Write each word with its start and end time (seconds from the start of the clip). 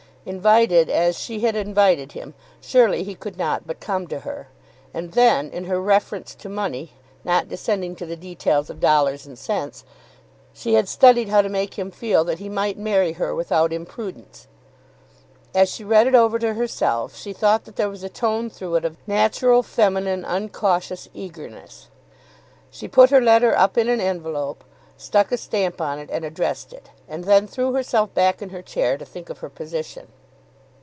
Invited 0.23 0.87
as 0.87 1.17
she 1.17 1.39
had 1.39 1.55
invited 1.55 2.11
him, 2.11 2.35
surely 2.61 3.01
he 3.03 3.15
could 3.15 3.37
not 3.39 3.65
but 3.65 3.79
come 3.79 4.05
to 4.05 4.19
her! 4.19 4.49
And 4.93 5.13
then, 5.13 5.49
in 5.49 5.63
her 5.63 5.81
reference 5.81 6.35
to 6.35 6.47
money, 6.47 6.91
not 7.23 7.49
descending 7.49 7.95
to 7.95 8.05
the 8.05 8.15
details 8.15 8.69
of 8.69 8.79
dollars 8.79 9.25
and 9.25 9.35
cents, 9.35 9.83
she 10.53 10.75
had 10.75 10.87
studied 10.87 11.29
how 11.29 11.41
to 11.41 11.49
make 11.49 11.73
him 11.73 11.89
feel 11.89 12.23
that 12.25 12.37
he 12.37 12.49
might 12.49 12.77
marry 12.77 13.13
her 13.13 13.33
without 13.33 13.73
imprudence. 13.73 14.45
As 15.55 15.69
she 15.73 15.83
read 15.83 16.05
it 16.05 16.13
over 16.13 16.37
to 16.37 16.53
herself 16.53 17.15
she 17.15 17.33
thought 17.33 17.65
that 17.65 17.75
there 17.75 17.89
was 17.89 18.03
a 18.03 18.07
tone 18.07 18.47
through 18.51 18.75
it 18.75 18.85
of 18.85 18.97
natural 19.07 19.63
feminine 19.63 20.23
uncautious 20.23 21.09
eagerness. 21.15 21.87
She 22.69 22.87
put 22.87 23.09
her 23.09 23.21
letter 23.21 23.57
up 23.57 23.75
in 23.75 23.89
an 23.89 23.99
envelope, 23.99 24.63
stuck 24.97 25.31
a 25.31 25.37
stamp 25.37 25.81
on 25.81 25.97
it 25.97 26.11
and 26.11 26.23
addressed 26.23 26.71
it, 26.71 26.91
and 27.09 27.23
then 27.23 27.47
threw 27.47 27.73
herself 27.73 28.13
back 28.13 28.39
in 28.39 28.49
her 28.49 28.61
chair 28.61 28.99
to 28.99 29.03
think 29.05 29.31
of 29.31 29.39
her 29.39 29.49
position. 29.49 30.05